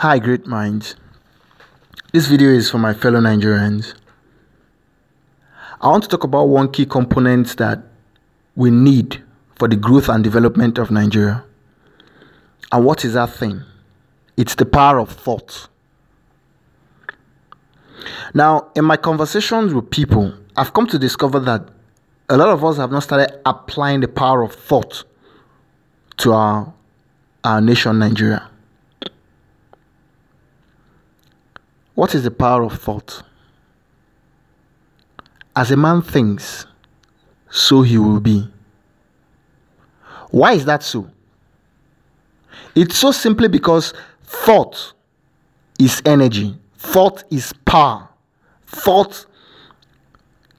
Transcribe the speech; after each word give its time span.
Hi, 0.00 0.18
great 0.18 0.46
minds. 0.46 0.96
This 2.14 2.26
video 2.26 2.48
is 2.48 2.70
for 2.70 2.78
my 2.78 2.94
fellow 2.94 3.20
Nigerians. 3.20 3.92
I 5.78 5.88
want 5.88 6.04
to 6.04 6.08
talk 6.08 6.24
about 6.24 6.44
one 6.44 6.72
key 6.72 6.86
component 6.86 7.54
that 7.58 7.82
we 8.56 8.70
need 8.70 9.22
for 9.58 9.68
the 9.68 9.76
growth 9.76 10.08
and 10.08 10.24
development 10.24 10.78
of 10.78 10.90
Nigeria. 10.90 11.44
And 12.72 12.82
what 12.86 13.04
is 13.04 13.12
that 13.12 13.28
thing? 13.34 13.62
It's 14.38 14.54
the 14.54 14.64
power 14.64 14.98
of 14.98 15.10
thought. 15.10 15.68
Now, 18.32 18.70
in 18.74 18.86
my 18.86 18.96
conversations 18.96 19.74
with 19.74 19.90
people, 19.90 20.32
I've 20.56 20.72
come 20.72 20.86
to 20.86 20.98
discover 20.98 21.40
that 21.40 21.68
a 22.30 22.38
lot 22.38 22.48
of 22.48 22.64
us 22.64 22.78
have 22.78 22.90
not 22.90 23.02
started 23.02 23.38
applying 23.44 24.00
the 24.00 24.08
power 24.08 24.42
of 24.42 24.54
thought 24.54 25.04
to 26.16 26.32
our, 26.32 26.72
our 27.44 27.60
nation, 27.60 27.98
Nigeria. 27.98 28.49
What 32.00 32.14
is 32.14 32.22
the 32.22 32.30
power 32.30 32.62
of 32.62 32.80
thought? 32.80 33.22
As 35.54 35.70
a 35.70 35.76
man 35.76 36.00
thinks, 36.00 36.64
so 37.50 37.82
he 37.82 37.98
will 37.98 38.20
be. 38.20 38.50
Why 40.30 40.54
is 40.54 40.64
that 40.64 40.82
so? 40.82 41.10
It's 42.74 42.96
so 42.96 43.12
simply 43.12 43.48
because 43.48 43.92
thought 44.22 44.94
is 45.78 46.00
energy, 46.06 46.58
thought 46.78 47.22
is 47.30 47.52
power, 47.66 48.08
thought 48.66 49.26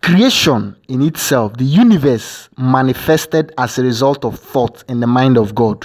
creation 0.00 0.74
in 0.88 1.02
itself, 1.02 1.58
the 1.58 1.64
universe 1.64 2.48
manifested 2.56 3.52
as 3.58 3.78
a 3.78 3.82
result 3.82 4.24
of 4.24 4.40
thought 4.40 4.84
in 4.88 5.00
the 5.00 5.06
mind 5.06 5.36
of 5.36 5.54
God. 5.54 5.84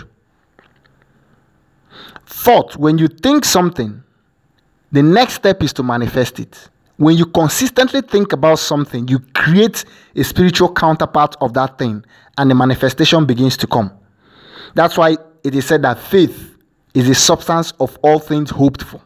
Thought, 2.25 2.77
when 2.77 2.97
you 2.97 3.09
think 3.09 3.43
something, 3.43 4.01
the 4.91 5.01
next 5.01 5.35
step 5.35 5.63
is 5.63 5.73
to 5.73 5.83
manifest 5.83 6.39
it. 6.39 6.69
When 6.97 7.17
you 7.17 7.25
consistently 7.25 8.01
think 8.01 8.33
about 8.33 8.59
something, 8.59 9.07
you 9.07 9.19
create 9.33 9.85
a 10.15 10.23
spiritual 10.23 10.71
counterpart 10.71 11.35
of 11.41 11.53
that 11.53 11.77
thing, 11.79 12.05
and 12.37 12.51
the 12.51 12.55
manifestation 12.55 13.25
begins 13.25 13.57
to 13.57 13.67
come. 13.67 13.91
That's 14.75 14.97
why 14.97 15.17
it 15.43 15.55
is 15.55 15.65
said 15.65 15.81
that 15.81 15.99
faith 15.99 16.57
is 16.93 17.07
the 17.07 17.15
substance 17.15 17.71
of 17.79 17.97
all 18.03 18.19
things 18.19 18.49
hoped 18.49 18.83
for. 18.83 19.01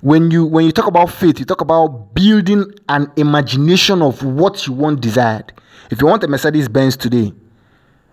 When 0.00 0.30
you 0.30 0.44
when 0.44 0.64
you 0.64 0.72
talk 0.72 0.86
about 0.86 1.10
faith, 1.10 1.38
you 1.38 1.44
talk 1.44 1.60
about 1.60 2.14
building 2.14 2.72
an 2.88 3.10
imagination 3.16 4.00
of 4.00 4.22
what 4.22 4.66
you 4.66 4.72
want 4.72 5.00
desired. 5.00 5.52
If 5.90 6.00
you 6.00 6.06
want 6.06 6.22
a 6.24 6.28
Mercedes 6.28 6.68
Benz 6.68 6.96
today, 6.96 7.32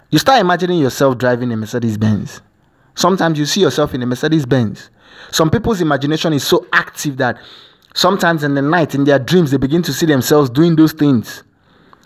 you 0.09 0.19
start 0.19 0.39
imagining 0.41 0.79
yourself 0.79 1.17
driving 1.17 1.51
a 1.51 1.57
Mercedes 1.57 1.97
Benz. 1.97 2.41
Sometimes 2.95 3.37
you 3.37 3.45
see 3.45 3.61
yourself 3.61 3.93
in 3.93 4.01
a 4.01 4.05
Mercedes 4.05 4.45
Benz. 4.45 4.89
Some 5.31 5.49
people's 5.49 5.81
imagination 5.81 6.33
is 6.33 6.45
so 6.45 6.65
active 6.71 7.17
that 7.17 7.37
sometimes 7.93 8.43
in 8.43 8.55
the 8.55 8.61
night, 8.61 8.95
in 8.95 9.03
their 9.03 9.19
dreams, 9.19 9.51
they 9.51 9.57
begin 9.57 9.81
to 9.83 9.93
see 9.93 10.05
themselves 10.05 10.49
doing 10.49 10.75
those 10.75 10.93
things. 10.93 11.43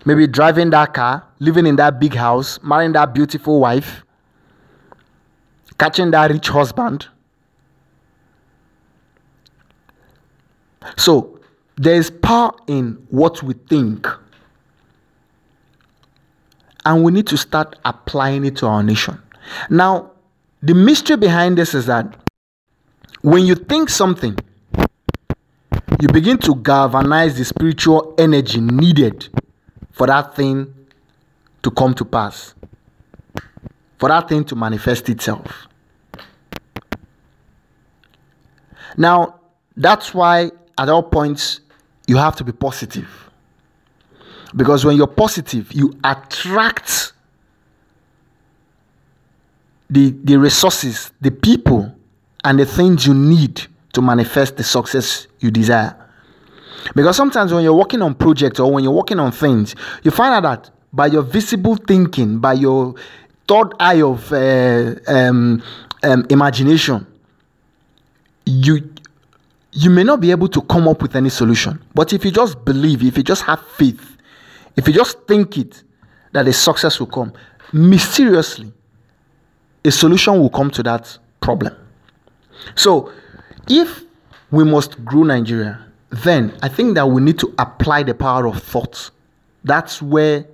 Maybe 0.05 0.25
driving 0.27 0.69
that 0.71 0.93
car, 0.93 1.25
living 1.39 1.65
in 1.65 1.75
that 1.75 1.99
big 1.99 2.15
house, 2.15 2.59
marrying 2.63 2.93
that 2.93 3.13
beautiful 3.13 3.59
wife, 3.59 4.03
catching 5.77 6.11
that 6.11 6.31
rich 6.31 6.47
husband. 6.47 7.07
So, 10.97 11.39
there 11.77 11.95
is 11.95 12.09
power 12.09 12.51
in 12.67 13.05
what 13.09 13.43
we 13.43 13.53
think. 13.53 14.07
And 16.85 17.03
we 17.03 17.11
need 17.11 17.27
to 17.27 17.37
start 17.37 17.77
applying 17.85 18.45
it 18.45 18.55
to 18.57 18.67
our 18.67 18.81
nation. 18.81 19.21
Now, 19.69 20.11
the 20.61 20.73
mystery 20.73 21.17
behind 21.17 21.57
this 21.57 21.73
is 21.73 21.85
that 21.85 22.15
when 23.21 23.45
you 23.45 23.55
think 23.55 23.89
something, 23.89 24.37
you 26.01 26.07
begin 26.07 26.37
to 26.37 26.55
galvanize 26.55 27.37
the 27.37 27.45
spiritual 27.45 28.15
energy 28.17 28.61
needed 28.61 29.27
for 29.91 30.07
that 30.07 30.35
thing 30.35 30.73
to 31.63 31.71
come 31.71 31.93
to 31.93 32.05
pass, 32.05 32.53
for 33.97 34.09
that 34.09 34.29
thing 34.29 34.43
to 34.45 34.55
manifest 34.55 35.09
itself. 35.09 35.67
Now, 38.97 39.39
that's 39.75 40.13
why 40.13 40.51
at 40.77 40.89
all 40.89 41.03
points 41.03 41.61
you 42.07 42.17
have 42.17 42.35
to 42.37 42.43
be 42.43 42.51
positive. 42.51 43.07
Because 44.55 44.83
when 44.83 44.97
you're 44.97 45.07
positive, 45.07 45.71
you 45.73 45.93
attract 46.03 47.13
the, 49.89 50.15
the 50.23 50.37
resources, 50.37 51.11
the 51.21 51.31
people, 51.31 51.93
and 52.43 52.59
the 52.59 52.65
things 52.65 53.05
you 53.05 53.13
need 53.13 53.67
to 53.93 54.01
manifest 54.01 54.57
the 54.57 54.63
success 54.63 55.27
you 55.39 55.51
desire. 55.51 55.95
Because 56.95 57.17
sometimes 57.17 57.53
when 57.53 57.63
you're 57.63 57.73
working 57.73 58.01
on 58.01 58.15
projects 58.15 58.59
or 58.59 58.71
when 58.71 58.83
you're 58.83 58.93
working 58.93 59.19
on 59.19 59.31
things, 59.31 59.75
you 60.03 60.11
find 60.11 60.33
out 60.33 60.43
that 60.43 60.71
by 60.93 61.07
your 61.07 61.23
visible 61.23 61.75
thinking, 61.75 62.39
by 62.39 62.53
your 62.53 62.95
third 63.47 63.73
eye 63.79 64.01
of 64.01 64.31
uh, 64.31 64.95
um, 65.07 65.61
um, 66.03 66.25
imagination, 66.29 67.05
you 68.45 68.89
you 69.71 69.91
may 69.91 70.03
not 70.03 70.19
be 70.19 70.31
able 70.31 70.47
to 70.47 70.61
come 70.63 70.87
up 70.87 70.99
with 71.01 71.15
any 71.15 71.29
solution. 71.29 71.79
But 71.93 72.11
if 72.11 72.25
you 72.25 72.31
just 72.31 72.65
believe, 72.65 73.03
if 73.03 73.17
you 73.17 73.23
just 73.23 73.43
have 73.43 73.63
faith, 73.77 74.17
if 74.75 74.87
you 74.87 74.93
just 74.93 75.19
think 75.27 75.57
it, 75.59 75.83
that 76.31 76.45
the 76.45 76.53
success 76.53 76.99
will 76.99 77.07
come, 77.07 77.33
mysteriously, 77.71 78.73
a 79.85 79.91
solution 79.91 80.39
will 80.39 80.49
come 80.49 80.69
to 80.71 80.83
that 80.83 81.17
problem. 81.41 81.75
So, 82.75 83.11
if 83.69 84.03
we 84.51 84.63
must 84.63 85.03
grow 85.05 85.23
Nigeria, 85.23 85.85
then 86.09 86.57
I 86.61 86.67
think 86.69 86.95
that 86.95 87.07
we 87.07 87.21
need 87.21 87.39
to 87.39 87.53
apply 87.59 88.03
the 88.03 88.13
power 88.13 88.47
of 88.47 88.61
thought. 88.61 89.11
That's 89.63 90.01
where 90.01 90.45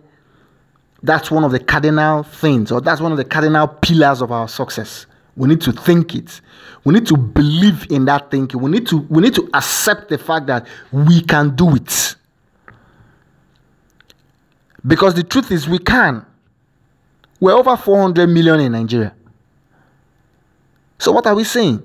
that's 1.04 1.30
one 1.30 1.44
of 1.44 1.52
the 1.52 1.60
cardinal 1.60 2.24
things, 2.24 2.72
or 2.72 2.82
that's 2.82 3.00
one 3.00 3.12
of 3.12 3.18
the 3.18 3.24
cardinal 3.26 3.68
pillars 3.68 4.22
of 4.22 4.32
our 4.32 4.48
success. 4.48 5.06
We 5.38 5.48
need 5.50 5.62
to 5.62 5.72
think 5.72 6.16
it. 6.16 6.42
We 6.84 6.94
need 6.94 7.06
to 7.08 7.18
believe 7.18 7.90
in 7.92 8.06
that 8.06 8.32
thinking. 8.32 8.60
We 8.62 8.72
need 8.72 8.88
to 8.88 9.00
we 9.10 9.22
need 9.22 9.36
to 9.36 9.50
accept 9.54 10.10
the 10.10 10.18
fact 10.18 10.48
that 10.48 10.68
we 10.92 11.22
can 11.22 11.56
do 11.56 11.76
it. 11.76 12.16
Because 14.86 15.14
the 15.16 15.24
truth 15.24 15.52
is 15.52 15.68
we 15.68 15.80
can. 15.80 16.26
We're 17.40 17.54
over 17.54 17.76
400 17.76 18.28
million 18.28 18.60
in 18.60 18.72
Nigeria. 18.72 19.14
So 20.98 21.12
what 21.12 21.28
are 21.28 21.36
we 21.36 21.44
saying? 21.44 21.84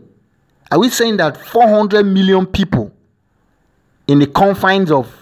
Are 0.70 0.78
we 0.78 0.88
saying 0.88 1.16
that 1.16 1.36
400 1.36 2.04
million 2.04 2.46
people 2.46 2.92
in 4.06 4.20
the 4.20 4.26
confines 4.26 4.90
of 4.90 5.12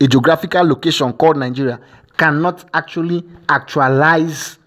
a 0.00 0.06
geographical 0.06 0.64
location 0.66 1.12
called 1.12 1.36
Nigeria 1.36 1.78
cannot 2.16 2.68
actually 2.74 3.24
actualize 3.48 4.58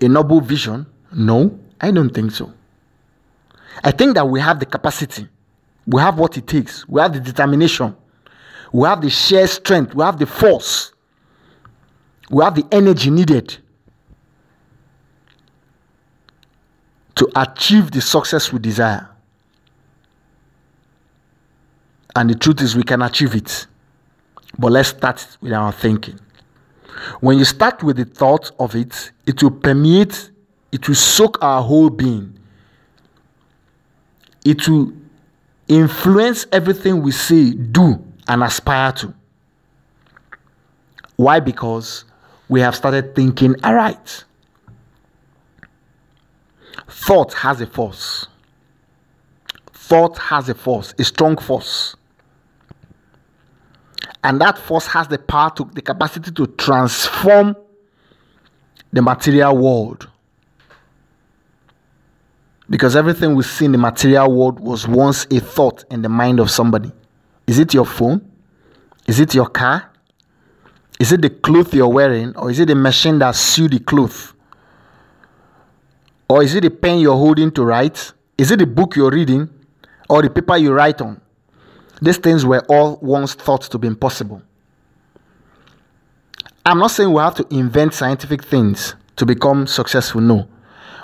a 0.00 0.08
noble 0.08 0.40
vision? 0.40 0.84
No, 1.12 1.58
I 1.80 1.90
don't 1.90 2.10
think 2.10 2.30
so. 2.32 2.52
I 3.82 3.90
think 3.90 4.14
that 4.14 4.28
we 4.28 4.40
have 4.40 4.60
the 4.60 4.66
capacity, 4.66 5.28
we 5.86 6.00
have 6.00 6.18
what 6.18 6.36
it 6.36 6.46
takes, 6.46 6.86
we 6.88 7.00
have 7.00 7.12
the 7.12 7.20
determination, 7.20 7.96
we 8.72 8.86
have 8.86 9.00
the 9.00 9.10
sheer 9.10 9.46
strength, 9.46 9.94
we 9.94 10.02
have 10.02 10.18
the 10.18 10.26
force, 10.26 10.92
we 12.30 12.42
have 12.44 12.54
the 12.54 12.66
energy 12.72 13.10
needed 13.10 13.58
to 17.16 17.28
achieve 17.34 17.90
the 17.90 18.00
success 18.00 18.52
we 18.52 18.58
desire. 18.58 19.08
And 22.14 22.30
the 22.30 22.34
truth 22.34 22.62
is, 22.62 22.76
we 22.76 22.82
can 22.82 23.02
achieve 23.02 23.34
it. 23.34 23.66
But 24.58 24.72
let's 24.72 24.90
start 24.90 25.36
with 25.40 25.52
our 25.52 25.72
thinking. 25.72 26.18
When 27.20 27.38
you 27.38 27.44
start 27.44 27.82
with 27.82 27.96
the 27.96 28.04
thought 28.06 28.52
of 28.58 28.74
it, 28.74 29.12
it 29.26 29.42
will 29.42 29.50
permeate, 29.50 30.30
it 30.72 30.88
will 30.88 30.94
soak 30.94 31.42
our 31.42 31.62
whole 31.62 31.90
being. 31.90 32.38
It 34.44 34.66
will 34.68 34.92
influence 35.68 36.46
everything 36.52 37.02
we 37.02 37.12
say, 37.12 37.50
do, 37.50 38.02
and 38.28 38.42
aspire 38.42 38.92
to. 38.92 39.14
Why? 41.16 41.40
Because 41.40 42.04
we 42.48 42.60
have 42.60 42.74
started 42.74 43.14
thinking 43.14 43.56
aright. 43.64 44.24
Thought 46.88 47.34
has 47.34 47.60
a 47.60 47.66
force. 47.66 48.26
Thought 49.72 50.18
has 50.18 50.48
a 50.48 50.54
force, 50.54 50.94
a 50.98 51.04
strong 51.04 51.36
force. 51.36 51.96
And 54.24 54.40
that 54.40 54.58
force 54.58 54.86
has 54.88 55.06
the 55.06 55.18
power 55.18 55.50
to 55.56 55.70
the 55.72 55.82
capacity 55.82 56.32
to 56.32 56.46
transform 56.48 57.56
the 58.92 59.02
material 59.02 59.56
world. 59.56 60.08
Because 62.68 62.96
everything 62.96 63.36
we 63.36 63.44
see 63.44 63.66
in 63.66 63.72
the 63.72 63.78
material 63.78 64.32
world 64.32 64.58
was 64.58 64.88
once 64.88 65.26
a 65.30 65.38
thought 65.38 65.84
in 65.90 66.02
the 66.02 66.08
mind 66.08 66.40
of 66.40 66.50
somebody. 66.50 66.90
Is 67.46 67.60
it 67.60 67.72
your 67.72 67.86
phone? 67.86 68.28
Is 69.06 69.20
it 69.20 69.34
your 69.34 69.46
car? 69.46 69.92
Is 70.98 71.12
it 71.12 71.22
the 71.22 71.30
cloth 71.30 71.72
you're 71.74 71.86
wearing? 71.86 72.34
Or 72.36 72.50
is 72.50 72.58
it 72.58 72.66
the 72.66 72.74
machine 72.74 73.20
that 73.20 73.36
sew 73.36 73.68
the 73.68 73.78
cloth? 73.78 74.34
Or 76.28 76.42
is 76.42 76.54
it 76.54 76.62
the 76.62 76.70
pen 76.70 76.98
you're 76.98 77.16
holding 77.16 77.50
to 77.52 77.64
write? 77.64 78.12
Is 78.36 78.50
it 78.50 78.58
the 78.58 78.66
book 78.66 78.96
you're 78.96 79.10
reading 79.10 79.48
or 80.08 80.22
the 80.22 80.30
paper 80.30 80.56
you 80.56 80.72
write 80.72 81.00
on? 81.00 81.20
These 82.02 82.18
things 82.18 82.44
were 82.44 82.64
all 82.68 82.98
once 83.00 83.34
thought 83.34 83.62
to 83.62 83.78
be 83.78 83.86
impossible. 83.86 84.42
I'm 86.64 86.78
not 86.78 86.90
saying 86.90 87.12
we 87.12 87.20
have 87.20 87.36
to 87.36 87.46
invent 87.50 87.94
scientific 87.94 88.44
things 88.44 88.96
to 89.16 89.24
become 89.24 89.66
successful. 89.66 90.20
No. 90.20 90.48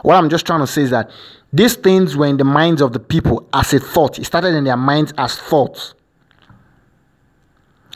What 0.03 0.17
I'm 0.17 0.29
just 0.29 0.45
trying 0.45 0.61
to 0.61 0.67
say 0.67 0.83
is 0.83 0.91
that 0.91 1.11
these 1.53 1.77
things 1.77 2.17
were 2.17 2.27
in 2.27 2.37
the 2.37 2.45
minds 2.45 2.83
of 2.83 2.93
the 2.93 2.99
people 2.99 3.49
as 3.53 3.73
a 3.73 3.79
thought. 3.79 4.19
It 4.19 4.25
started 4.25 4.55
in 4.55 4.65
their 4.65 4.77
minds 4.77 5.15
as 5.17 5.37
thoughts. 5.37 5.95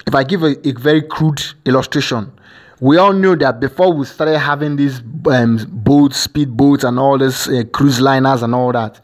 If 0.07 0.15
I 0.15 0.23
give 0.23 0.45
a, 0.45 0.69
a 0.69 0.73
very 0.73 1.03
crude 1.03 1.43
illustration, 1.65 2.33
we 2.81 2.99
all 2.99 3.13
knew 3.13 3.37
that 3.37 3.61
before 3.61 3.93
we 3.93 4.05
started 4.05 4.39
having 4.39 4.77
these 4.77 5.01
um, 5.31 5.67
boats, 5.71 6.19
speed 6.19 6.57
boats, 6.57 6.85
and 6.85 6.99
all 6.99 7.19
these 7.19 7.49
uh, 7.49 7.63
cruise 7.73 8.01
liners 8.01 8.43
and 8.43 8.55
all 8.55 8.73
that, 8.73 9.01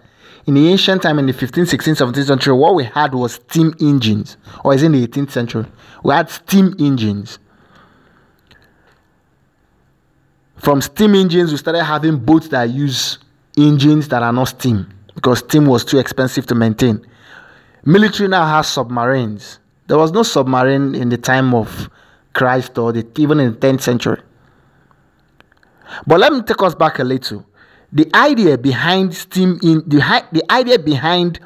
in 0.46 0.54
the 0.54 0.68
ancient 0.68 1.02
time, 1.02 1.18
in 1.18 1.26
the 1.26 1.32
15th, 1.32 1.70
16th, 1.72 2.12
17th 2.12 2.26
century, 2.26 2.52
what 2.52 2.74
we 2.74 2.84
had 2.84 3.14
was 3.14 3.34
steam 3.34 3.74
engines. 3.80 4.36
Or 4.64 4.74
is 4.74 4.82
in 4.82 4.92
the 4.92 5.06
18th 5.06 5.30
century? 5.30 5.66
We 6.02 6.12
had 6.12 6.28
steam 6.30 6.74
engines. 6.80 7.38
From 10.56 10.82
steam 10.82 11.14
engines, 11.14 11.52
we 11.52 11.58
started 11.58 11.84
having 11.84 12.18
boats 12.18 12.48
that 12.48 12.70
use 12.70 13.18
engines 13.56 14.08
that 14.08 14.22
are 14.22 14.32
not 14.32 14.44
steam 14.48 14.92
because 15.14 15.40
steam 15.40 15.66
was 15.66 15.84
too 15.84 15.98
expensive 15.98 16.46
to 16.46 16.54
maintain. 16.54 17.04
Military 17.84 18.28
now 18.28 18.46
has 18.46 18.66
submarines. 18.68 19.58
There 19.86 19.98
was 19.98 20.12
no 20.12 20.22
submarine 20.22 20.94
in 20.94 21.08
the 21.08 21.18
time 21.18 21.54
of 21.54 21.90
Christ 22.32 22.78
or 22.78 22.92
the, 22.92 23.06
even 23.16 23.40
in 23.40 23.52
the 23.52 23.58
10th 23.58 23.82
century. 23.82 24.20
But 26.06 26.20
let 26.20 26.32
me 26.32 26.42
take 26.42 26.62
us 26.62 26.74
back 26.74 26.98
a 26.98 27.04
little. 27.04 27.46
The 27.92 28.08
idea 28.14 28.56
behind 28.56 29.14
steam 29.14 29.58
in 29.62 29.82
the, 29.86 30.24
the 30.32 30.50
idea 30.50 30.78
behind 30.78 31.40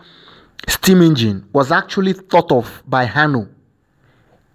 steam 0.68 1.02
engine 1.02 1.48
was 1.52 1.72
actually 1.72 2.12
thought 2.12 2.52
of 2.52 2.82
by 2.86 3.04
Hanno 3.04 3.48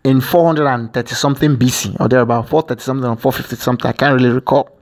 in 0.03 0.21
430 0.21 1.13
something 1.13 1.57
BC 1.57 1.99
or 1.99 2.07
there 2.07 2.21
about 2.21 2.49
430 2.49 2.81
something 2.81 3.09
or 3.09 3.15
450 3.17 3.55
something. 3.57 3.87
I 3.87 3.93
can't 3.93 4.13
really 4.13 4.33
recall. 4.33 4.77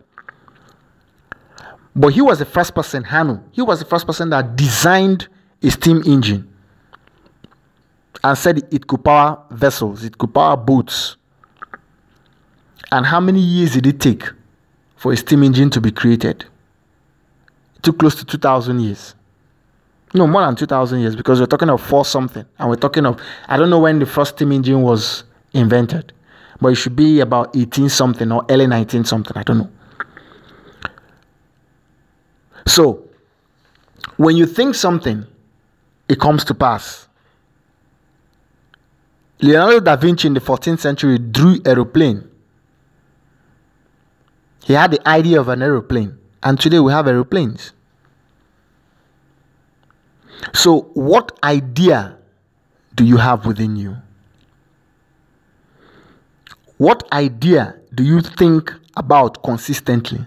But 1.95 2.13
he 2.13 2.21
was 2.21 2.39
the 2.39 2.45
first 2.45 2.75
person, 2.75 3.03
Hanno. 3.03 3.43
He 3.51 3.61
was 3.61 3.79
the 3.79 3.85
first 3.85 4.05
person 4.05 4.29
that 4.29 4.55
designed 4.55 5.27
a 5.61 5.69
steam 5.69 6.01
engine 6.05 6.49
and 8.23 8.37
said 8.37 8.57
it 8.71 8.87
could 8.87 9.03
power 9.03 9.41
vessels, 9.51 10.03
it 10.03 10.17
could 10.17 10.33
power 10.33 10.55
boats. 10.55 11.17
And 12.91 13.05
how 13.05 13.19
many 13.19 13.39
years 13.39 13.73
did 13.73 13.85
it 13.85 13.99
take 13.99 14.23
for 14.95 15.13
a 15.13 15.17
steam 15.17 15.43
engine 15.43 15.69
to 15.71 15.81
be 15.81 15.91
created? 15.91 16.45
It 17.75 17.83
took 17.83 17.99
close 17.99 18.15
to 18.15 18.25
2,000 18.25 18.79
years. 18.79 19.15
No, 20.13 20.25
more 20.25 20.41
than 20.41 20.55
2,000 20.55 20.99
years 20.99 21.15
because 21.15 21.39
we're 21.39 21.45
talking 21.45 21.69
of 21.69 21.81
four 21.81 22.03
something. 22.03 22.45
And 22.57 22.69
we're 22.69 22.75
talking 22.75 23.05
of, 23.05 23.21
I 23.47 23.57
don't 23.57 23.69
know 23.69 23.79
when 23.79 23.99
the 23.99 24.05
first 24.05 24.35
steam 24.35 24.51
engine 24.51 24.81
was 24.81 25.23
invented, 25.53 26.13
but 26.59 26.69
it 26.69 26.75
should 26.75 26.95
be 26.95 27.19
about 27.19 27.55
18 27.55 27.89
something 27.89 28.31
or 28.31 28.43
early 28.49 28.65
19 28.65 29.05
something. 29.05 29.37
I 29.37 29.43
don't 29.43 29.59
know. 29.59 29.69
So, 32.65 33.03
when 34.17 34.35
you 34.35 34.45
think 34.45 34.75
something, 34.75 35.25
it 36.07 36.19
comes 36.19 36.43
to 36.45 36.53
pass. 36.53 37.07
Leonardo 39.41 39.79
da 39.79 39.95
Vinci 39.95 40.27
in 40.27 40.33
the 40.33 40.41
14th 40.41 40.79
century 40.79 41.17
drew 41.17 41.59
aeroplane. 41.65 42.28
He 44.63 44.73
had 44.73 44.91
the 44.91 45.07
idea 45.07 45.39
of 45.39 45.47
an 45.47 45.61
aeroplane, 45.61 46.17
and 46.43 46.59
today 46.59 46.79
we 46.79 46.91
have 46.91 47.07
aeroplanes. 47.07 47.73
So, 50.53 50.81
what 50.93 51.37
idea 51.43 52.17
do 52.95 53.03
you 53.03 53.17
have 53.17 53.45
within 53.45 53.75
you? 53.75 53.97
What 56.77 57.11
idea 57.11 57.75
do 57.93 58.03
you 58.03 58.21
think 58.21 58.73
about 58.95 59.43
consistently? 59.43 60.25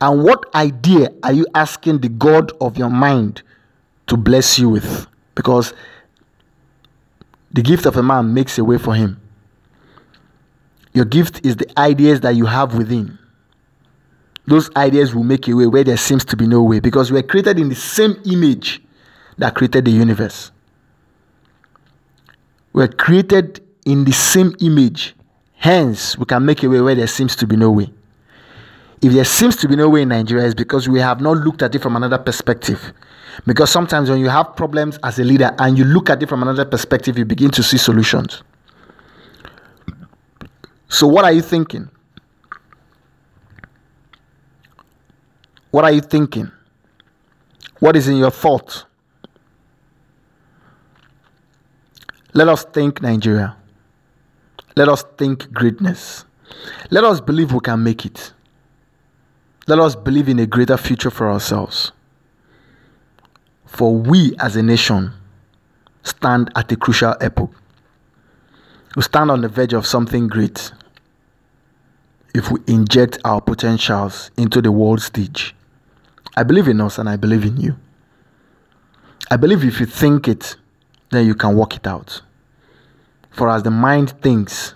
And 0.00 0.24
what 0.24 0.54
idea 0.54 1.10
are 1.22 1.32
you 1.32 1.46
asking 1.54 2.00
the 2.00 2.08
God 2.08 2.52
of 2.60 2.78
your 2.78 2.90
mind 2.90 3.42
to 4.06 4.16
bless 4.16 4.58
you 4.58 4.68
with? 4.70 5.06
Because 5.34 5.74
the 7.52 7.62
gift 7.62 7.86
of 7.86 7.96
a 7.96 8.02
man 8.02 8.32
makes 8.32 8.58
a 8.58 8.64
way 8.64 8.78
for 8.78 8.94
him. 8.94 9.20
Your 10.92 11.04
gift 11.04 11.44
is 11.44 11.56
the 11.56 11.78
ideas 11.78 12.20
that 12.20 12.34
you 12.34 12.46
have 12.46 12.74
within. 12.74 13.18
Those 14.50 14.68
ideas 14.74 15.14
will 15.14 15.22
make 15.22 15.46
a 15.46 15.54
way 15.54 15.68
where 15.68 15.84
there 15.84 15.96
seems 15.96 16.24
to 16.24 16.36
be 16.36 16.44
no 16.44 16.60
way 16.60 16.80
because 16.80 17.12
we 17.12 17.20
are 17.20 17.22
created 17.22 17.60
in 17.60 17.68
the 17.68 17.76
same 17.76 18.20
image 18.24 18.82
that 19.38 19.54
created 19.54 19.84
the 19.84 19.92
universe. 19.92 20.50
We're 22.72 22.88
created 22.88 23.60
in 23.86 24.04
the 24.04 24.10
same 24.10 24.56
image. 24.60 25.14
Hence, 25.54 26.18
we 26.18 26.24
can 26.24 26.44
make 26.44 26.64
a 26.64 26.68
way 26.68 26.80
where 26.80 26.96
there 26.96 27.06
seems 27.06 27.36
to 27.36 27.46
be 27.46 27.54
no 27.54 27.70
way. 27.70 27.92
If 29.00 29.12
there 29.12 29.24
seems 29.24 29.54
to 29.54 29.68
be 29.68 29.76
no 29.76 29.88
way 29.88 30.02
in 30.02 30.08
Nigeria, 30.08 30.46
it's 30.46 30.54
because 30.56 30.88
we 30.88 30.98
have 30.98 31.20
not 31.20 31.36
looked 31.36 31.62
at 31.62 31.72
it 31.76 31.80
from 31.80 31.94
another 31.94 32.18
perspective. 32.18 32.92
Because 33.46 33.70
sometimes 33.70 34.10
when 34.10 34.18
you 34.18 34.30
have 34.30 34.56
problems 34.56 34.98
as 35.04 35.20
a 35.20 35.22
leader 35.22 35.54
and 35.60 35.78
you 35.78 35.84
look 35.84 36.10
at 36.10 36.20
it 36.24 36.28
from 36.28 36.42
another 36.42 36.64
perspective, 36.64 37.16
you 37.16 37.24
begin 37.24 37.52
to 37.52 37.62
see 37.62 37.78
solutions. 37.78 38.42
So, 40.88 41.06
what 41.06 41.24
are 41.24 41.30
you 41.32 41.40
thinking? 41.40 41.88
What 45.70 45.84
are 45.84 45.92
you 45.92 46.00
thinking? 46.00 46.50
What 47.78 47.96
is 47.96 48.08
in 48.08 48.16
your 48.16 48.30
thought? 48.30 48.84
Let 52.32 52.48
us 52.48 52.64
think 52.64 53.02
Nigeria. 53.02 53.56
Let 54.76 54.88
us 54.88 55.04
think 55.16 55.52
greatness. 55.52 56.24
Let 56.90 57.04
us 57.04 57.20
believe 57.20 57.52
we 57.52 57.60
can 57.60 57.82
make 57.82 58.04
it. 58.04 58.32
Let 59.66 59.78
us 59.78 59.94
believe 59.94 60.28
in 60.28 60.38
a 60.38 60.46
greater 60.46 60.76
future 60.76 61.10
for 61.10 61.30
ourselves. 61.30 61.92
For 63.66 63.94
we 63.94 64.34
as 64.40 64.56
a 64.56 64.62
nation 64.62 65.12
stand 66.02 66.50
at 66.56 66.70
a 66.72 66.76
crucial 66.76 67.14
epoch. 67.20 67.50
We 68.96 69.02
stand 69.02 69.30
on 69.30 69.40
the 69.42 69.48
verge 69.48 69.72
of 69.72 69.86
something 69.86 70.26
great 70.26 70.72
if 72.34 72.50
we 72.50 72.60
inject 72.66 73.18
our 73.24 73.40
potentials 73.40 74.30
into 74.36 74.60
the 74.60 74.72
world 74.72 75.02
stage. 75.02 75.54
I 76.36 76.42
believe 76.42 76.68
in 76.68 76.80
us 76.80 76.98
and 76.98 77.08
I 77.08 77.16
believe 77.16 77.44
in 77.44 77.56
you. 77.56 77.76
I 79.30 79.36
believe 79.36 79.64
if 79.64 79.80
you 79.80 79.86
think 79.86 80.28
it, 80.28 80.56
then 81.10 81.26
you 81.26 81.34
can 81.34 81.56
work 81.56 81.76
it 81.76 81.86
out. 81.86 82.22
For 83.30 83.48
as 83.48 83.62
the 83.62 83.70
mind 83.70 84.10
thinks, 84.20 84.74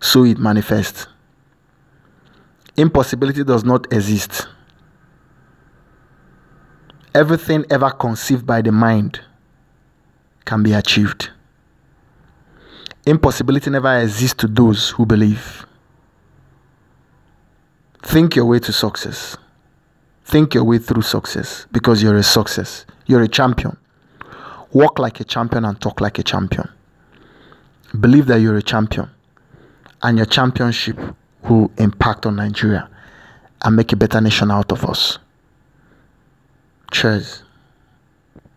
so 0.00 0.24
it 0.24 0.38
manifests. 0.38 1.06
Impossibility 2.76 3.44
does 3.44 3.64
not 3.64 3.90
exist. 3.92 4.48
Everything 7.14 7.64
ever 7.70 7.90
conceived 7.90 8.44
by 8.44 8.60
the 8.60 8.72
mind 8.72 9.20
can 10.44 10.62
be 10.62 10.72
achieved. 10.72 11.30
Impossibility 13.06 13.70
never 13.70 13.98
exists 13.98 14.36
to 14.40 14.46
those 14.46 14.90
who 14.90 15.06
believe. 15.06 15.66
Think 18.04 18.36
your 18.36 18.44
way 18.44 18.58
to 18.60 18.72
success. 18.72 19.36
Think 20.26 20.54
your 20.54 20.64
way 20.64 20.78
through 20.78 21.02
success 21.02 21.66
because 21.72 22.02
you're 22.02 22.16
a 22.16 22.22
success. 22.22 22.84
You're 23.06 23.22
a 23.22 23.28
champion. 23.28 23.76
Walk 24.72 24.98
like 24.98 25.20
a 25.20 25.24
champion 25.24 25.64
and 25.64 25.80
talk 25.80 26.00
like 26.00 26.18
a 26.18 26.22
champion. 26.22 26.68
Believe 27.98 28.26
that 28.26 28.40
you're 28.40 28.56
a 28.56 28.62
champion 28.62 29.10
and 30.02 30.18
your 30.18 30.26
championship 30.26 30.98
will 31.48 31.70
impact 31.78 32.26
on 32.26 32.36
Nigeria 32.36 32.90
and 33.62 33.74
make 33.76 33.92
a 33.92 33.96
better 33.96 34.20
nation 34.20 34.50
out 34.50 34.70
of 34.70 34.84
us. 34.84 35.18
Cheers. 36.92 37.43